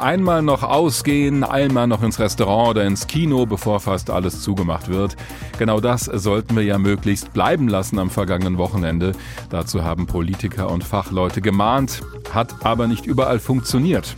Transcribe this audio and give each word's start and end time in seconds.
Einmal 0.00 0.42
noch 0.42 0.62
ausgehen, 0.62 1.42
einmal 1.42 1.86
noch 1.86 2.02
ins 2.02 2.18
Restaurant 2.18 2.70
oder 2.70 2.84
ins 2.84 3.06
Kino, 3.06 3.46
bevor 3.46 3.80
fast 3.80 4.10
alles 4.10 4.42
zugemacht 4.42 4.88
wird. 4.88 5.16
Genau 5.58 5.80
das 5.80 6.04
sollten 6.04 6.54
wir 6.56 6.62
ja 6.62 6.78
möglichst 6.78 7.32
bleiben 7.32 7.68
lassen 7.68 7.98
am 7.98 8.08
vergangenen 8.08 8.58
Wochenende. 8.58 9.12
Dazu 9.50 9.82
haben 9.82 10.06
Politiker 10.06 10.70
und 10.70 10.84
Fachleute 10.84 11.40
gemahnt, 11.40 12.02
hat 12.32 12.64
aber 12.64 12.86
nicht 12.86 13.06
überall 13.06 13.40
funktioniert. 13.40 14.14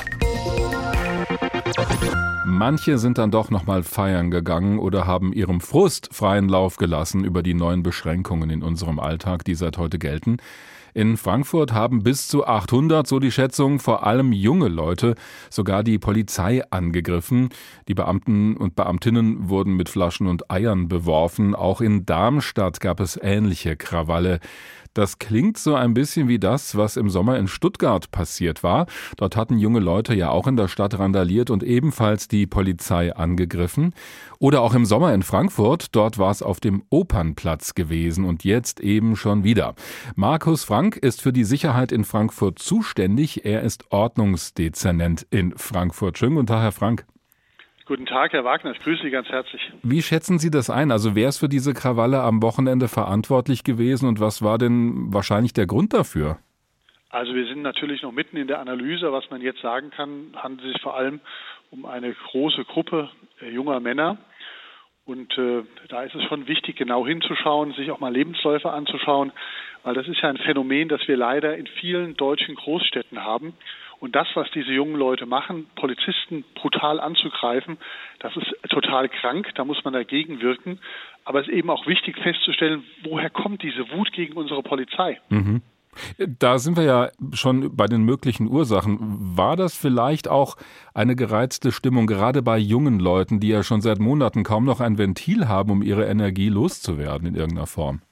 Manche 2.46 2.96
sind 2.96 3.18
dann 3.18 3.30
doch 3.30 3.50
nochmal 3.50 3.82
feiern 3.82 4.30
gegangen 4.30 4.79
oder 4.79 5.06
haben 5.06 5.32
ihrem 5.34 5.61
Frust 5.61 6.09
freien 6.11 6.48
Lauf 6.48 6.77
gelassen 6.77 7.23
über 7.23 7.43
die 7.43 7.52
neuen 7.52 7.82
Beschränkungen 7.82 8.48
in 8.48 8.62
unserem 8.62 8.98
Alltag, 8.98 9.45
die 9.45 9.55
seit 9.55 9.77
heute 9.77 9.98
gelten. 9.98 10.38
In 10.95 11.16
Frankfurt 11.16 11.73
haben 11.73 12.02
bis 12.02 12.29
zu 12.29 12.46
800, 12.46 13.06
so 13.06 13.20
die 13.20 13.30
Schätzung, 13.30 13.79
vor 13.79 14.06
allem 14.06 14.32
junge 14.32 14.68
Leute, 14.68 15.14
sogar 15.50 15.84
die 15.84 15.98
Polizei 15.98 16.62
angegriffen. 16.70 17.50
Die 17.88 17.95
Beamten 17.95 18.57
und 18.57 18.74
Beamtinnen 18.74 19.48
wurden 19.48 19.74
mit 19.74 19.88
Flaschen 19.88 20.27
und 20.27 20.51
Eiern 20.51 20.88
beworfen. 20.88 21.54
Auch 21.54 21.80
in 21.80 22.07
Darmstadt 22.07 22.80
gab 22.80 23.01
es 23.01 23.18
ähnliche 23.23 23.77
Krawalle. 23.77 24.41
Das 24.95 25.19
klingt 25.19 25.57
so 25.57 25.75
ein 25.75 25.95
bisschen 25.95 26.27
wie 26.27 26.41
das, 26.41 26.77
was 26.77 26.97
im 26.97 27.11
Sommer 27.11 27.39
in 27.39 27.47
Stuttgart 27.47 28.11
passiert 28.11 28.62
war. 28.62 28.87
Dort 29.16 29.37
hatten 29.37 29.59
junge 29.59 29.79
Leute 29.79 30.15
ja 30.15 30.30
auch 30.30 30.49
in 30.49 30.57
der 30.57 30.66
Stadt 30.66 30.99
randaliert 30.99 31.51
und 31.51 31.63
ebenfalls 31.63 32.27
die 32.27 32.47
Polizei 32.47 33.15
angegriffen. 33.15 33.95
Oder 34.41 34.63
auch 34.63 34.75
im 34.75 34.85
Sommer 34.85 35.15
in 35.15 35.23
Frankfurt, 35.23 35.95
dort 35.95 36.19
war 36.19 36.30
es 36.30 36.43
auf 36.43 36.59
dem 36.59 36.83
Opernplatz 36.91 37.75
gewesen 37.75 38.25
und 38.25 38.43
jetzt 38.43 38.80
eben 38.80 39.15
schon 39.15 39.45
wieder. 39.45 39.75
Markus 40.16 40.65
Frank 40.65 40.97
ist 40.97 41.23
für 41.23 41.33
die 41.33 41.45
Sicherheit 41.45 41.93
in 41.93 42.05
Frankfurt 42.05 42.59
zuständig. 42.59 43.45
Er 43.45 43.63
ist 43.63 43.93
Ordnungsdezernent 43.93 45.27
in 45.30 45.57
Frankfurt. 45.57 46.19
Schönen 46.19 46.35
guten 46.35 46.49
Tag, 46.49 46.63
Herr 46.63 46.73
Frank. 46.73 47.07
Guten 47.91 48.07
Tag, 48.07 48.33
Herr 48.35 48.45
Wagner. 48.45 48.71
Ich 48.71 48.79
grüße 48.79 49.03
Sie 49.03 49.11
ganz 49.11 49.29
herzlich. 49.30 49.61
Wie 49.83 50.01
schätzen 50.01 50.38
Sie 50.38 50.49
das 50.49 50.71
ein? 50.71 50.93
Also 50.93 51.16
wer 51.16 51.29
ist 51.29 51.41
für 51.41 51.49
diese 51.49 51.74
Krawalle 51.74 52.21
am 52.21 52.41
Wochenende 52.41 52.87
verantwortlich 52.87 53.65
gewesen 53.65 54.09
und 54.09 54.21
was 54.21 54.43
war 54.43 54.59
denn 54.59 55.13
wahrscheinlich 55.13 55.55
der 55.55 55.66
Grund 55.66 55.93
dafür? 55.93 56.38
Also 57.09 57.35
wir 57.35 57.45
sind 57.47 57.63
natürlich 57.63 58.02
noch 58.02 58.13
mitten 58.13 58.37
in 58.37 58.47
der 58.47 58.60
Analyse. 58.60 59.10
Was 59.10 59.29
man 59.30 59.43
jetzt 59.43 59.60
sagen 59.60 59.91
kann, 59.91 60.37
handelt 60.37 60.69
es 60.69 60.74
sich 60.74 60.82
vor 60.82 60.97
allem 60.97 61.19
um 61.73 61.85
eine 61.85 62.15
große 62.30 62.65
Gruppe 62.65 63.10
junger 63.41 63.80
Männer. 63.80 64.19
Und 65.04 65.37
äh, 65.37 65.65
da 65.88 66.04
ist 66.04 66.15
es 66.15 66.22
schon 66.28 66.47
wichtig, 66.47 66.77
genau 66.77 67.04
hinzuschauen, 67.04 67.72
sich 67.72 67.91
auch 67.91 67.99
mal 67.99 68.12
Lebensläufe 68.12 68.71
anzuschauen, 68.71 69.32
weil 69.82 69.94
das 69.94 70.06
ist 70.06 70.21
ja 70.21 70.28
ein 70.28 70.37
Phänomen, 70.37 70.88
das 70.88 71.00
wir 71.09 71.16
leider 71.16 71.56
in 71.56 71.66
vielen 71.66 72.16
deutschen 72.16 72.54
Großstädten 72.54 73.25
haben. 73.25 73.54
Und 74.00 74.16
das, 74.16 74.26
was 74.34 74.50
diese 74.53 74.72
jungen 74.72 74.97
Leute 74.97 75.26
machen, 75.26 75.66
Polizisten 75.76 76.44
brutal 76.54 76.98
anzugreifen, 76.98 77.76
das 78.19 78.34
ist 78.37 78.54
total 78.70 79.09
krank, 79.10 79.50
da 79.54 79.65
muss 79.65 79.84
man 79.84 79.92
dagegen 79.92 80.41
wirken. 80.41 80.81
Aber 81.25 81.41
es 81.41 81.48
ist 81.48 81.53
eben 81.53 81.70
auch 81.70 81.87
wichtig 81.87 82.16
festzustellen, 82.19 82.82
woher 83.04 83.28
kommt 83.28 83.62
diese 83.62 83.91
Wut 83.91 84.10
gegen 84.12 84.34
unsere 84.34 84.62
Polizei? 84.62 85.20
Mhm. 85.28 85.60
Da 86.38 86.59
sind 86.59 86.76
wir 86.76 86.84
ja 86.84 87.09
schon 87.32 87.76
bei 87.76 87.87
den 87.87 88.03
möglichen 88.04 88.48
Ursachen. 88.48 88.98
War 89.37 89.56
das 89.56 89.76
vielleicht 89.76 90.28
auch 90.28 90.56
eine 90.94 91.16
gereizte 91.16 91.72
Stimmung, 91.72 92.06
gerade 92.06 92.42
bei 92.42 92.59
jungen 92.59 93.00
Leuten, 93.00 93.41
die 93.41 93.48
ja 93.48 93.62
schon 93.62 93.81
seit 93.81 93.98
Monaten 93.98 94.44
kaum 94.44 94.64
noch 94.64 94.81
ein 94.81 94.98
Ventil 94.98 95.48
haben, 95.48 95.70
um 95.70 95.82
ihre 95.82 96.06
Energie 96.06 96.48
loszuwerden 96.48 97.26
in 97.26 97.34
irgendeiner 97.34 97.66
Form? 97.66 98.03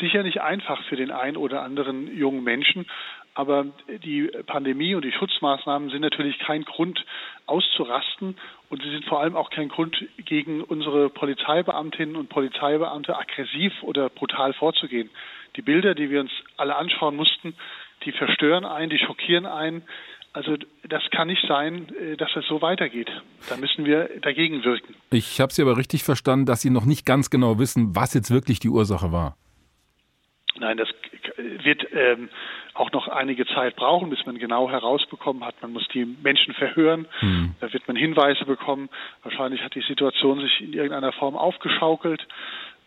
Sicher 0.00 0.22
nicht 0.22 0.40
einfach 0.40 0.82
für 0.84 0.96
den 0.96 1.10
einen 1.10 1.36
oder 1.36 1.62
anderen 1.62 2.16
jungen 2.16 2.42
Menschen, 2.42 2.86
aber 3.34 3.66
die 4.04 4.28
Pandemie 4.46 4.94
und 4.94 5.04
die 5.04 5.12
Schutzmaßnahmen 5.12 5.90
sind 5.90 6.02
natürlich 6.02 6.38
kein 6.40 6.64
Grund 6.64 7.04
auszurasten 7.46 8.36
und 8.68 8.82
sie 8.82 8.90
sind 8.90 9.04
vor 9.04 9.20
allem 9.20 9.36
auch 9.36 9.50
kein 9.50 9.68
Grund, 9.68 9.96
gegen 10.24 10.62
unsere 10.62 11.10
Polizeibeamtinnen 11.10 12.16
und 12.16 12.28
Polizeibeamte 12.28 13.16
aggressiv 13.16 13.72
oder 13.82 14.08
brutal 14.08 14.52
vorzugehen. 14.52 15.10
Die 15.56 15.62
Bilder, 15.62 15.94
die 15.94 16.10
wir 16.10 16.20
uns 16.20 16.30
alle 16.56 16.76
anschauen 16.76 17.16
mussten, 17.16 17.54
die 18.04 18.12
verstören 18.12 18.64
einen, 18.64 18.90
die 18.90 18.98
schockieren 18.98 19.46
einen. 19.46 19.82
Also 20.32 20.56
das 20.88 21.02
kann 21.10 21.28
nicht 21.28 21.44
sein, 21.48 21.88
äh, 21.96 22.16
dass 22.16 22.30
es 22.36 22.46
so 22.46 22.62
weitergeht. 22.62 23.10
Da 23.48 23.56
müssen 23.56 23.84
wir 23.84 24.08
dagegen 24.20 24.64
wirken. 24.64 24.94
Ich 25.10 25.40
habe 25.40 25.52
Sie 25.52 25.62
aber 25.62 25.76
richtig 25.76 26.04
verstanden, 26.04 26.46
dass 26.46 26.60
Sie 26.60 26.70
noch 26.70 26.84
nicht 26.84 27.04
ganz 27.04 27.30
genau 27.30 27.58
wissen, 27.58 27.96
was 27.96 28.14
jetzt 28.14 28.30
wirklich 28.30 28.60
die 28.60 28.68
Ursache 28.68 29.10
war. 29.10 29.36
Nein, 30.60 30.76
das 30.76 30.88
wird 31.64 31.86
ähm, 31.92 32.28
auch 32.74 32.92
noch 32.92 33.08
einige 33.08 33.46
Zeit 33.46 33.76
brauchen, 33.76 34.10
bis 34.10 34.24
man 34.26 34.38
genau 34.38 34.70
herausbekommen 34.70 35.42
hat. 35.44 35.54
Man 35.62 35.72
muss 35.72 35.88
die 35.88 36.04
Menschen 36.04 36.52
verhören, 36.52 37.06
hm. 37.20 37.54
da 37.60 37.72
wird 37.72 37.88
man 37.88 37.96
Hinweise 37.96 38.44
bekommen. 38.44 38.90
Wahrscheinlich 39.22 39.62
hat 39.62 39.74
die 39.74 39.80
Situation 39.80 40.38
sich 40.40 40.60
in 40.60 40.74
irgendeiner 40.74 41.12
Form 41.12 41.34
aufgeschaukelt. 41.34 42.26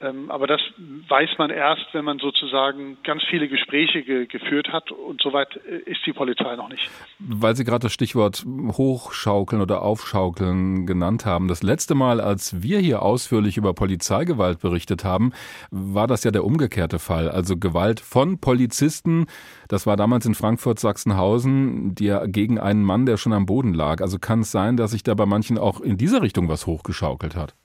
Ähm, 0.03 0.29
aber 0.29 0.47
das 0.47 0.59
weiß 1.07 1.29
man 1.37 1.49
erst, 1.49 1.85
wenn 1.93 2.03
man 2.03 2.19
sozusagen 2.19 2.97
ganz 3.03 3.23
viele 3.29 3.47
Gespräche 3.47 4.03
ge 4.03 4.25
geführt 4.25 4.69
hat 4.69 4.91
und 4.91 5.21
soweit 5.21 5.55
äh, 5.65 5.89
ist 5.89 6.05
die 6.05 6.13
Polizei 6.13 6.55
noch 6.55 6.69
nicht. 6.69 6.89
Weil 7.19 7.55
Sie 7.55 7.63
gerade 7.63 7.83
das 7.83 7.93
Stichwort 7.93 8.43
hochschaukeln 8.45 9.61
oder 9.61 9.81
aufschaukeln 9.81 10.85
genannt 10.85 11.25
haben. 11.25 11.47
Das 11.47 11.63
letzte 11.63 11.95
Mal, 11.95 12.19
als 12.19 12.61
wir 12.61 12.79
hier 12.79 13.01
ausführlich 13.01 13.57
über 13.57 13.73
Polizeigewalt 13.73 14.59
berichtet 14.59 15.03
haben, 15.05 15.31
war 15.71 16.07
das 16.07 16.23
ja 16.23 16.31
der 16.31 16.43
umgekehrte 16.43 16.99
Fall. 16.99 17.29
Also 17.29 17.57
Gewalt 17.57 17.99
von 17.99 18.39
Polizisten. 18.39 19.27
Das 19.69 19.87
war 19.87 19.95
damals 19.95 20.25
in 20.25 20.35
Frankfurt 20.35 20.79
Sachsenhausen, 20.79 21.95
die 21.95 22.13
gegen 22.27 22.59
einen 22.59 22.83
Mann, 22.83 23.05
der 23.05 23.17
schon 23.17 23.33
am 23.33 23.45
Boden 23.45 23.73
lag. 23.73 24.01
Also 24.01 24.19
kann 24.19 24.41
es 24.41 24.51
sein, 24.51 24.75
dass 24.75 24.91
sich 24.91 25.03
da 25.03 25.13
bei 25.13 25.25
manchen 25.25 25.57
auch 25.57 25.79
in 25.79 25.97
dieser 25.97 26.21
Richtung 26.21 26.49
was 26.49 26.67
hochgeschaukelt 26.67 27.35
hat? 27.35 27.55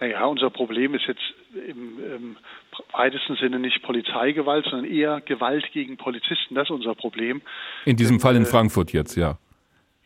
Naja, 0.00 0.24
unser 0.24 0.48
Problem 0.48 0.94
ist 0.94 1.06
jetzt 1.06 1.34
im, 1.54 1.98
im 1.98 2.36
weitesten 2.92 3.36
Sinne 3.36 3.58
nicht 3.58 3.82
Polizeigewalt, 3.82 4.64
sondern 4.64 4.90
eher 4.90 5.20
Gewalt 5.20 5.70
gegen 5.72 5.98
Polizisten. 5.98 6.54
Das 6.54 6.64
ist 6.64 6.70
unser 6.70 6.94
Problem. 6.94 7.42
In 7.84 7.96
diesem 7.96 8.16
Denn, 8.16 8.20
Fall 8.22 8.36
in 8.36 8.44
äh, 8.44 8.46
Frankfurt 8.46 8.92
jetzt, 8.92 9.16
ja. 9.16 9.38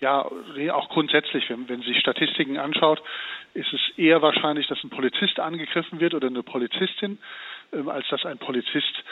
Ja, 0.01 0.29
auch 0.73 0.89
grundsätzlich, 0.89 1.49
wenn, 1.49 1.69
wenn 1.69 1.81
sich 1.83 1.99
Statistiken 1.99 2.59
anschaut, 2.59 3.01
ist 3.55 3.73
es 3.73 3.81
eher 3.97 4.21
wahrscheinlich, 4.21 4.67
dass 4.67 4.83
ein 4.83 4.91
Polizist 4.91 5.39
angegriffen 5.39 6.01
wird 6.01 6.13
oder 6.15 6.27
eine 6.27 6.43
Polizistin, 6.43 7.19
ähm, 7.73 7.89
als 7.89 8.07
dass 8.09 8.27
ein 8.27 8.39
Polizist 8.39 9.05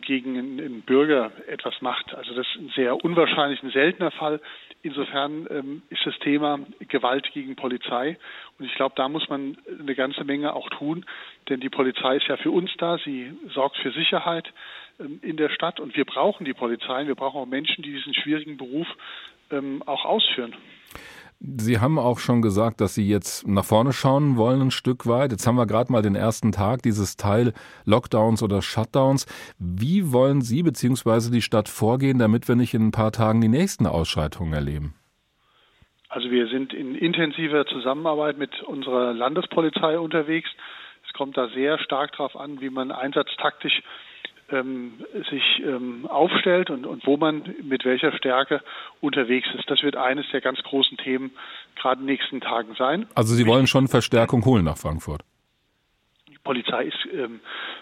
gegen 0.00 0.38
einen, 0.38 0.82
Bürger 0.82 1.32
etwas 1.48 1.80
macht. 1.80 2.14
Also 2.14 2.34
das 2.34 2.46
ist 2.46 2.60
ein 2.60 2.72
sehr 2.74 3.04
unwahrscheinlich, 3.04 3.62
ein 3.62 3.70
seltener 3.70 4.10
Fall. 4.10 4.40
Insofern 4.82 5.46
ähm, 5.50 5.82
ist 5.90 6.04
das 6.04 6.18
Thema 6.18 6.60
Gewalt 6.88 7.30
gegen 7.32 7.56
Polizei. 7.56 8.18
Und 8.58 8.66
ich 8.66 8.74
glaube, 8.74 8.94
da 8.96 9.08
muss 9.08 9.28
man 9.28 9.56
eine 9.80 9.94
ganze 9.94 10.24
Menge 10.24 10.54
auch 10.54 10.68
tun, 10.70 11.04
denn 11.48 11.60
die 11.60 11.70
Polizei 11.70 12.16
ist 12.16 12.28
ja 12.28 12.36
für 12.36 12.50
uns 12.50 12.70
da. 12.78 12.98
Sie 12.98 13.32
sorgt 13.52 13.78
für 13.78 13.92
Sicherheit 13.92 14.52
ähm, 15.00 15.20
in 15.22 15.36
der 15.36 15.48
Stadt 15.48 15.80
und 15.80 15.96
wir 15.96 16.04
brauchen 16.04 16.44
die 16.44 16.54
Polizei. 16.54 17.06
Wir 17.06 17.14
brauchen 17.14 17.40
auch 17.40 17.46
Menschen, 17.46 17.82
die 17.82 17.92
diesen 17.92 18.14
schwierigen 18.14 18.56
Beruf 18.56 18.86
ähm, 19.50 19.82
auch 19.86 20.04
ausführen. 20.04 20.54
Sie 21.46 21.78
haben 21.78 21.98
auch 21.98 22.20
schon 22.20 22.40
gesagt, 22.40 22.80
dass 22.80 22.94
Sie 22.94 23.06
jetzt 23.06 23.46
nach 23.46 23.66
vorne 23.66 23.92
schauen 23.92 24.38
wollen 24.38 24.62
ein 24.62 24.70
Stück 24.70 25.06
weit. 25.06 25.30
Jetzt 25.30 25.46
haben 25.46 25.56
wir 25.56 25.66
gerade 25.66 25.92
mal 25.92 26.00
den 26.00 26.14
ersten 26.14 26.52
Tag 26.52 26.80
dieses 26.82 27.16
Teil 27.16 27.52
Lockdowns 27.84 28.42
oder 28.42 28.62
Shutdowns. 28.62 29.26
Wie 29.58 30.10
wollen 30.10 30.40
Sie 30.40 30.62
bzw. 30.62 31.30
die 31.30 31.42
Stadt 31.42 31.68
vorgehen, 31.68 32.18
damit 32.18 32.48
wir 32.48 32.56
nicht 32.56 32.72
in 32.72 32.86
ein 32.86 32.92
paar 32.92 33.12
Tagen 33.12 33.42
die 33.42 33.48
nächsten 33.48 33.86
Ausschreitungen 33.86 34.54
erleben? 34.54 34.94
Also 36.08 36.30
wir 36.30 36.46
sind 36.46 36.72
in 36.72 36.94
intensiver 36.94 37.66
Zusammenarbeit 37.66 38.38
mit 38.38 38.62
unserer 38.62 39.12
Landespolizei 39.12 39.98
unterwegs. 39.98 40.48
Es 41.06 41.12
kommt 41.12 41.36
da 41.36 41.48
sehr 41.48 41.78
stark 41.78 42.12
darauf 42.12 42.36
an, 42.36 42.62
wie 42.62 42.70
man 42.70 42.90
einsatztaktisch 42.90 43.82
ähm, 44.50 45.04
sich 45.30 45.62
ähm, 45.64 46.06
aufstellt 46.06 46.70
und, 46.70 46.86
und 46.86 47.06
wo 47.06 47.16
man 47.16 47.54
mit 47.62 47.84
welcher 47.84 48.12
Stärke 48.12 48.62
unterwegs 49.00 49.48
ist. 49.56 49.70
Das 49.70 49.82
wird 49.82 49.96
eines 49.96 50.26
der 50.32 50.40
ganz 50.40 50.62
großen 50.62 50.96
Themen 50.98 51.32
gerade 51.76 52.00
in 52.00 52.06
den 52.06 52.14
nächsten 52.14 52.40
Tagen 52.40 52.74
sein. 52.74 53.06
Also 53.14 53.34
Sie 53.34 53.46
wollen 53.46 53.66
schon 53.66 53.88
Verstärkung 53.88 54.44
holen 54.44 54.64
nach 54.64 54.78
Frankfurt? 54.78 55.22
Die 56.28 56.38
Polizei 56.38 56.84
ist 56.84 57.08
ähm, 57.12 57.40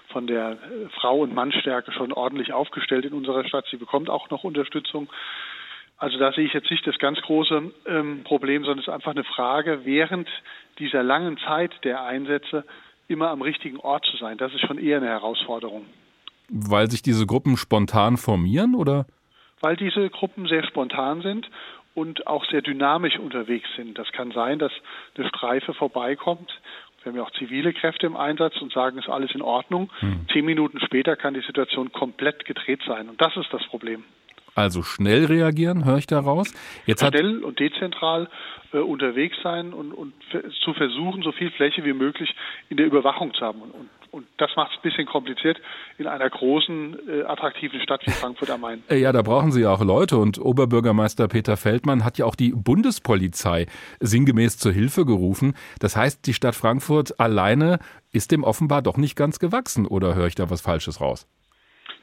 von 0.08 0.26
der 0.26 0.52
äh, 0.52 0.56
Frau- 1.00 1.20
und 1.20 1.34
Mannstärke 1.34 1.92
schon 1.92 2.12
ordentlich 2.12 2.52
aufgestellt 2.52 3.04
in 3.04 3.12
unserer 3.12 3.44
Stadt. 3.44 3.66
Sie 3.70 3.76
bekommt 3.76 4.08
auch 4.08 4.30
noch 4.30 4.44
Unterstützung. 4.44 5.08
Also 5.98 6.18
da 6.18 6.32
sehe 6.32 6.44
ich 6.44 6.52
jetzt 6.52 6.70
nicht 6.70 6.86
das 6.86 6.98
ganz 6.98 7.20
große 7.20 7.72
ähm, 7.86 8.24
Problem, 8.24 8.62
sondern 8.62 8.80
es 8.80 8.88
ist 8.88 8.92
einfach 8.92 9.12
eine 9.12 9.24
Frage, 9.24 9.84
während 9.84 10.28
dieser 10.78 11.02
langen 11.02 11.38
Zeit 11.38 11.72
der 11.84 12.02
Einsätze 12.04 12.64
immer 13.08 13.30
am 13.30 13.42
richtigen 13.42 13.78
Ort 13.78 14.04
zu 14.06 14.16
sein. 14.16 14.38
Das 14.38 14.52
ist 14.52 14.66
schon 14.66 14.78
eher 14.78 14.96
eine 14.96 15.06
Herausforderung. 15.06 15.86
Weil 16.52 16.90
sich 16.90 17.02
diese 17.02 17.26
Gruppen 17.26 17.56
spontan 17.56 18.16
formieren 18.16 18.74
oder? 18.74 19.06
Weil 19.60 19.76
diese 19.76 20.10
Gruppen 20.10 20.46
sehr 20.46 20.64
spontan 20.64 21.22
sind 21.22 21.48
und 21.94 22.26
auch 22.26 22.44
sehr 22.50 22.62
dynamisch 22.62 23.18
unterwegs 23.18 23.68
sind. 23.76 23.98
Das 23.98 24.10
kann 24.12 24.32
sein, 24.32 24.58
dass 24.58 24.72
eine 25.16 25.28
Streife 25.28 25.72
vorbeikommt. 25.74 26.50
Wir 27.02 27.10
haben 27.10 27.16
ja 27.16 27.24
auch 27.24 27.32
zivile 27.32 27.72
Kräfte 27.72 28.06
im 28.06 28.16
Einsatz 28.16 28.60
und 28.60 28.72
sagen, 28.72 28.98
es 28.98 29.06
ist 29.06 29.10
alles 29.10 29.32
in 29.34 29.42
Ordnung. 29.42 29.90
Hm. 30.00 30.26
Zehn 30.32 30.44
Minuten 30.44 30.78
später 30.80 31.16
kann 31.16 31.34
die 31.34 31.40
Situation 31.40 31.90
komplett 31.90 32.44
gedreht 32.44 32.80
sein. 32.86 33.08
Und 33.08 33.20
das 33.20 33.36
ist 33.36 33.52
das 33.52 33.64
Problem. 33.66 34.04
Also 34.54 34.82
schnell 34.82 35.24
reagieren, 35.24 35.84
höre 35.84 35.98
ich 35.98 36.06
daraus. 36.06 36.52
Jetzt 36.84 37.04
schnell 37.06 37.42
und 37.42 37.58
dezentral 37.58 38.28
äh, 38.72 38.78
unterwegs 38.78 39.36
sein 39.42 39.72
und, 39.72 39.92
und 39.92 40.12
zu 40.62 40.74
versuchen, 40.74 41.22
so 41.22 41.32
viel 41.32 41.50
Fläche 41.52 41.84
wie 41.84 41.94
möglich 41.94 42.34
in 42.68 42.76
der 42.76 42.86
Überwachung 42.86 43.32
zu 43.32 43.40
haben. 43.40 43.62
Und, 43.62 43.88
und 44.10 44.26
das 44.36 44.50
macht 44.56 44.72
es 44.72 44.78
ein 44.78 44.82
bisschen 44.82 45.06
kompliziert 45.06 45.58
in 45.96 46.06
einer 46.06 46.28
großen, 46.28 46.96
äh, 47.08 47.22
attraktiven 47.22 47.80
Stadt 47.80 48.06
wie 48.06 48.10
Frankfurt 48.10 48.50
am 48.50 48.60
Main. 48.60 48.82
Äh, 48.90 48.96
ja, 48.96 49.12
da 49.12 49.22
brauchen 49.22 49.52
Sie 49.52 49.62
ja 49.62 49.72
auch 49.72 49.82
Leute. 49.82 50.18
Und 50.18 50.38
Oberbürgermeister 50.38 51.28
Peter 51.28 51.56
Feldmann 51.56 52.04
hat 52.04 52.18
ja 52.18 52.26
auch 52.26 52.34
die 52.34 52.52
Bundespolizei 52.54 53.66
sinngemäß 54.00 54.58
zur 54.58 54.72
Hilfe 54.72 55.06
gerufen. 55.06 55.54
Das 55.80 55.96
heißt, 55.96 56.26
die 56.26 56.34
Stadt 56.34 56.54
Frankfurt 56.54 57.18
alleine 57.18 57.78
ist 58.12 58.32
dem 58.32 58.44
offenbar 58.44 58.82
doch 58.82 58.98
nicht 58.98 59.16
ganz 59.16 59.38
gewachsen. 59.38 59.86
Oder 59.86 60.14
höre 60.14 60.26
ich 60.26 60.34
da 60.34 60.50
was 60.50 60.60
Falsches 60.60 61.00
raus? 61.00 61.26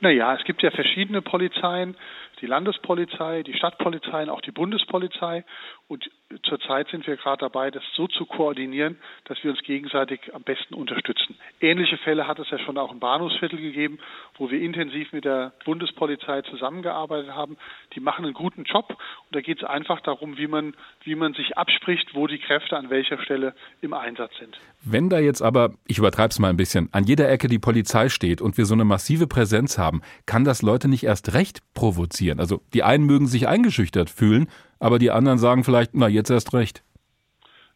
Naja, 0.02 0.34
es 0.36 0.44
gibt 0.46 0.64
ja 0.64 0.72
verschiedene 0.72 1.22
Polizeien, 1.22 1.96
die 2.42 2.46
Landespolizei, 2.46 3.44
die 3.44 3.54
Stadtpolizei 3.54 4.24
und 4.24 4.30
auch 4.30 4.42
die 4.42 4.52
Bundespolizei. 4.52 5.44
Und 5.88 6.10
zurzeit 6.44 6.88
sind 6.90 7.08
wir 7.08 7.18
gerade 7.18 7.40
dabei, 7.40 7.72
das 7.72 7.84
so 7.96 8.08
zu 8.08 8.26
koordinieren, 8.26 8.98
dass 9.26 9.44
wir 9.44 9.52
uns 9.52 9.62
gegenseitig 9.64 10.34
am 10.34 10.44
besten 10.44 10.76
unterstützen. 10.76 11.36
Ähnliche 11.60 11.98
Fälle 11.98 12.28
hat 12.28 12.40
es 12.40 12.50
ja 12.52 12.60
schon 12.60 12.78
auch 12.78 12.92
im 12.92 13.00
Bahnhofsviertel 13.00 13.60
gegeben, 13.60 14.00
wo 14.38 14.52
wir 14.52 14.62
intensiv 14.62 15.12
mit 15.12 15.26
der 15.26 15.54
Bundespolizei 15.66 16.42
zusammengearbeitet 16.44 17.32
haben. 17.32 17.58
Die 17.96 18.00
machen 18.00 18.26
einen 18.26 18.34
guten 18.34 18.64
Job 18.64 18.90
und 18.90 19.36
da 19.36 19.42
geht 19.42 19.62
es 19.62 19.68
einfach 19.68 20.02
darum, 20.02 20.38
wie 20.38 20.48
man, 20.48 20.76
wie 21.04 21.16
man 21.16 21.34
sich 21.34 21.58
abspricht, 21.58 22.14
wo 22.14 22.28
die 22.28 22.40
Kräfte 22.40 22.78
an 22.78 22.90
welcher 22.90 23.22
Stelle 23.24 23.56
im 23.82 23.94
Einsatz 23.94 24.32
sind. 24.38 24.60
Wenn 24.82 25.10
da 25.10 25.20
jetzt 25.20 25.42
aber, 25.42 25.74
ich 25.88 25.98
übertreibe 25.98 26.30
es 26.30 26.40
mal 26.40 26.50
ein 26.50 26.58
bisschen, 26.58 26.90
an 26.94 27.04
jeder 27.04 27.30
Ecke 27.30 27.48
die 27.48 27.60
Polizei 27.60 28.08
steht 28.10 28.42
und 28.42 28.58
wir 28.58 28.66
so 28.66 28.76
eine 28.76 28.86
massive 28.86 29.28
Präsenz 29.28 29.78
haben, 29.78 30.02
kann 30.26 30.46
das 30.46 30.62
Leute 30.62 30.88
nicht 30.88 31.04
erst 31.04 31.34
recht 31.34 31.60
provozieren? 31.74 32.29
Also 32.38 32.62
die 32.74 32.84
einen 32.84 33.06
mögen 33.06 33.28
sich 33.28 33.48
eingeschüchtert 33.48 34.10
fühlen, 34.10 34.50
aber 34.80 35.00
die 35.00 35.10
anderen 35.10 35.38
sagen 35.38 35.64
vielleicht, 35.64 35.92
na 35.94 36.10
jetzt 36.10 36.30
erst 36.30 36.54
recht. 36.54 36.84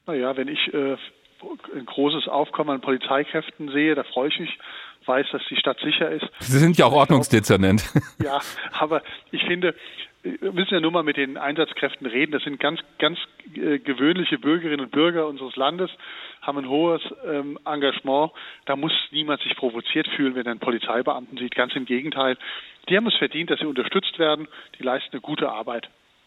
Naja, 0.05 0.35
wenn 0.35 0.49
ich 0.49 0.73
äh, 0.73 0.97
ein 1.75 1.85
großes 1.85 2.27
Aufkommen 2.27 2.69
an 2.71 2.81
Polizeikräften 2.81 3.71
sehe, 3.71 3.95
da 3.95 4.03
freue 4.03 4.27
ich 4.27 4.39
mich, 4.39 4.59
weiß, 5.05 5.27
dass 5.31 5.41
die 5.49 5.55
Stadt 5.55 5.77
sicher 5.83 6.11
ist. 6.11 6.25
Sie 6.39 6.57
sind 6.57 6.77
ja 6.77 6.85
auch 6.85 6.93
Ordnungsdezernent. 6.93 7.83
Ja, 8.23 8.39
aber 8.71 9.01
ich 9.31 9.43
finde, 9.43 9.75
wir 10.23 10.53
müssen 10.53 10.73
ja 10.73 10.79
nur 10.79 10.91
mal 10.91 11.03
mit 11.03 11.17
den 11.17 11.37
Einsatzkräften 11.37 12.07
reden. 12.07 12.31
Das 12.31 12.43
sind 12.43 12.59
ganz, 12.59 12.79
ganz 12.97 13.19
äh, 13.55 13.79
gewöhnliche 13.79 14.39
Bürgerinnen 14.39 14.85
und 14.85 14.91
Bürger 14.91 15.27
unseres 15.27 15.55
Landes, 15.57 15.91
haben 16.41 16.59
ein 16.59 16.69
hohes 16.69 17.01
ähm, 17.25 17.59
Engagement. 17.65 18.31
Da 18.65 18.77
muss 18.77 18.93
niemand 19.11 19.41
sich 19.41 19.55
provoziert 19.55 20.07
fühlen, 20.15 20.35
wenn 20.35 20.45
er 20.45 20.51
einen 20.51 20.59
Polizeibeamten 20.61 21.37
sieht. 21.37 21.55
Ganz 21.55 21.75
im 21.75 21.85
Gegenteil. 21.85 22.37
Die 22.87 22.95
haben 22.95 23.07
es 23.07 23.15
verdient, 23.15 23.49
dass 23.49 23.59
sie 23.59 23.65
unterstützt 23.65 24.17
werden. 24.17 24.47
Die 24.79 24.83
leisten 24.83 25.11
eine 25.11 25.21
gute 25.21 25.49
Arbeit. 25.51 25.89